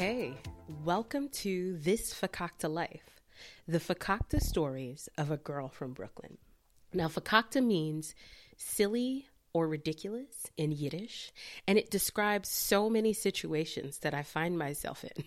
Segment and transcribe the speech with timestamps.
[0.00, 0.32] Hey,
[0.82, 3.20] welcome to This Fakakta Life,
[3.68, 6.38] the Fakakta stories of a girl from Brooklyn.
[6.94, 8.14] Now, Fakakta means
[8.56, 11.32] silly or ridiculous in Yiddish,
[11.68, 15.24] and it describes so many situations that I find myself in.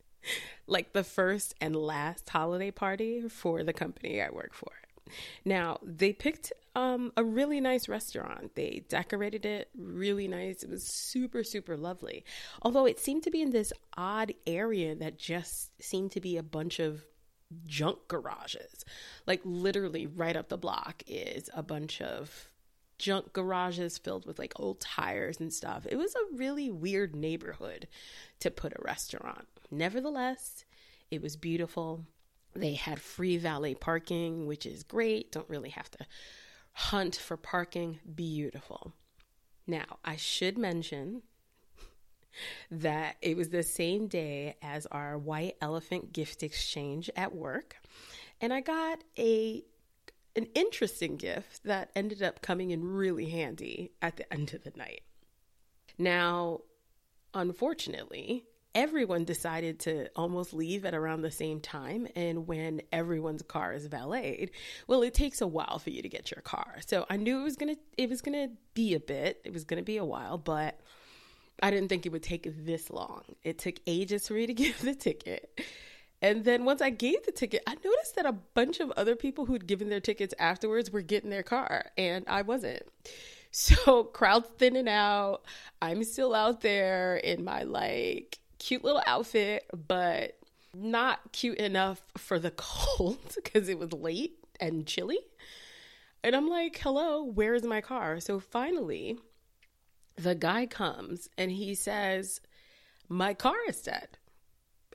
[0.66, 4.72] like the first and last holiday party for the company I work for.
[5.44, 8.54] Now, they picked um, a really nice restaurant.
[8.54, 10.62] They decorated it really nice.
[10.62, 12.24] It was super, super lovely.
[12.62, 16.42] Although it seemed to be in this odd area that just seemed to be a
[16.42, 17.04] bunch of
[17.66, 18.84] junk garages.
[19.26, 22.48] Like, literally, right up the block is a bunch of
[22.98, 25.86] junk garages filled with like old tires and stuff.
[25.88, 27.86] It was a really weird neighborhood
[28.40, 29.46] to put a restaurant.
[29.70, 30.64] Nevertheless,
[31.10, 32.04] it was beautiful.
[32.58, 35.30] They had free valet parking, which is great.
[35.30, 36.06] Don't really have to
[36.72, 38.00] hunt for parking.
[38.14, 38.92] Beautiful.
[39.66, 41.22] Now, I should mention
[42.70, 47.76] that it was the same day as our white elephant gift exchange at work,
[48.40, 49.62] and I got a
[50.36, 54.72] an interesting gift that ended up coming in really handy at the end of the
[54.76, 55.02] night.
[55.98, 56.60] Now,
[57.34, 58.44] unfortunately,
[58.78, 62.06] everyone decided to almost leave at around the same time.
[62.14, 64.52] And when everyone's car is valeted,
[64.86, 66.76] well, it takes a while for you to get your car.
[66.86, 69.40] So I knew it was gonna it was gonna be a bit.
[69.44, 70.78] It was gonna be a while, but
[71.60, 73.22] I didn't think it would take this long.
[73.42, 75.60] It took ages for me to give the ticket.
[76.22, 79.46] And then once I gave the ticket, I noticed that a bunch of other people
[79.46, 82.82] who'd given their tickets afterwards were getting their car, and I wasn't.
[83.50, 85.42] So crowd's thinning out.
[85.82, 90.38] I'm still out there in my like cute little outfit, but
[90.74, 95.18] not cute enough for the cold because it was late and chilly.
[96.22, 98.20] And I'm like, hello, where is my car?
[98.20, 99.18] So finally,
[100.16, 102.40] the guy comes and he says,
[103.08, 104.18] My car is dead.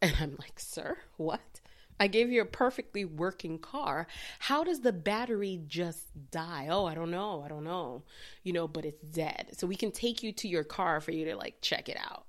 [0.00, 1.60] And I'm like, Sir, what?
[2.00, 4.08] I gave you a perfectly working car.
[4.40, 6.66] How does the battery just die?
[6.68, 7.42] Oh, I don't know.
[7.44, 8.02] I don't know.
[8.42, 9.50] You know, but it's dead.
[9.52, 12.26] So we can take you to your car for you to like check it out.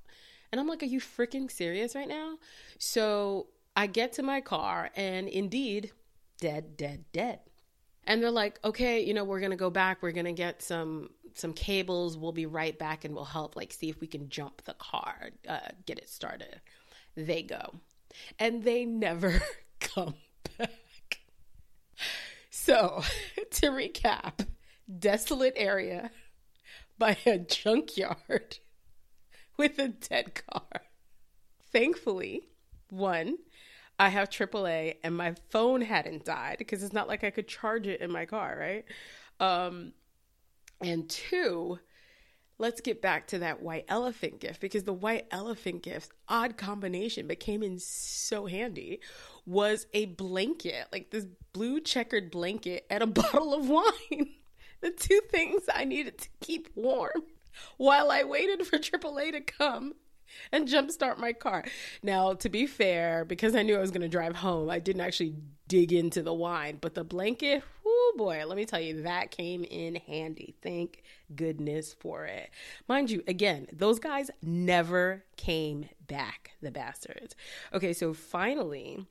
[0.54, 2.38] And I'm like, are you freaking serious right now?
[2.78, 5.92] So I get to my car and indeed,
[6.40, 7.40] dead, dead, dead.
[8.04, 10.04] And they're like, okay, you know, we're gonna go back.
[10.04, 12.20] We're gonna get some some cables.
[12.20, 15.32] We'll be right back, and we'll help, like, see if we can jump the car,
[15.50, 16.62] uh, get it started.
[17.16, 17.74] They go,
[18.38, 19.42] and they never
[19.80, 20.14] come
[20.60, 20.70] back.
[22.52, 23.02] So,
[23.54, 24.46] to recap,
[25.00, 26.12] desolate area
[27.00, 28.60] by a junkyard
[29.64, 30.82] with a dead car.
[31.72, 32.50] Thankfully,
[32.90, 33.38] one,
[33.98, 37.88] I have AAA and my phone hadn't died because it's not like I could charge
[37.88, 38.86] it in my car, right?
[39.40, 39.94] Um,
[40.82, 41.80] and two,
[42.58, 47.26] let's get back to that white elephant gift because the white elephant gift, odd combination,
[47.28, 49.00] but came in so handy,
[49.46, 54.30] was a blanket, like this blue checkered blanket and a bottle of wine.
[54.82, 57.24] the two things I needed to keep warm
[57.78, 59.94] while I waited for AAA to come
[60.52, 61.64] and jumpstart my car.
[62.02, 65.02] Now, to be fair, because I knew I was going to drive home, I didn't
[65.02, 65.36] actually
[65.68, 69.64] dig into the wine, but the blanket, oh boy, let me tell you, that came
[69.64, 70.56] in handy.
[70.62, 71.04] Thank
[71.36, 72.50] goodness for it.
[72.88, 77.36] Mind you, again, those guys never came back, the bastards.
[77.74, 79.08] Okay, so finally,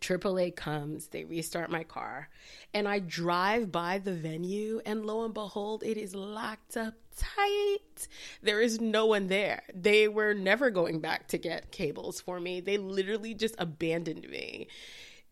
[0.00, 2.28] AAA comes, they restart my car,
[2.74, 8.08] and I drive by the venue, and lo and behold, it is locked up tight.
[8.42, 9.62] There is no one there.
[9.74, 12.60] They were never going back to get cables for me.
[12.60, 14.68] They literally just abandoned me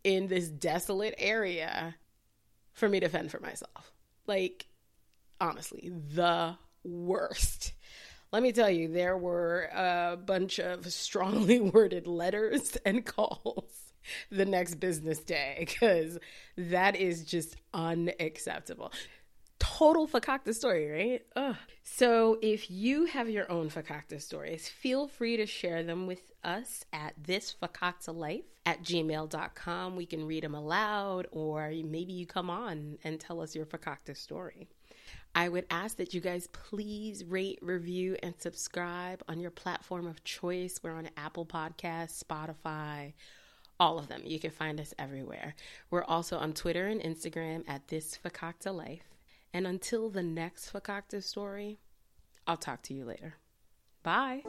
[0.05, 1.97] in this desolate area
[2.73, 3.93] for me to fend for myself.
[4.27, 4.67] Like,
[5.41, 7.73] honestly, the worst.
[8.33, 13.93] Let me tell you, there were a bunch of strongly worded letters and calls
[14.31, 16.17] the next business day because
[16.57, 18.93] that is just unacceptable.
[19.61, 21.23] Total fakakta story, right?
[21.37, 21.57] Ugh.
[21.83, 26.85] So, if you have your own fakakta stories, feel free to share them with us
[26.93, 27.55] at this
[28.09, 29.97] life at gmail.com.
[29.97, 34.17] We can read them aloud, or maybe you come on and tell us your fakakta
[34.17, 34.69] story.
[35.35, 40.25] I would ask that you guys please rate, review, and subscribe on your platform of
[40.25, 40.81] choice.
[40.83, 43.13] We're on Apple Podcasts, Spotify,
[43.79, 44.23] all of them.
[44.25, 45.55] You can find us everywhere.
[45.91, 48.19] We're also on Twitter and Instagram at This
[48.67, 49.20] Life.
[49.53, 51.81] And until the next Fakakta story,
[52.47, 53.35] I'll talk to you later.
[54.03, 54.43] Bye.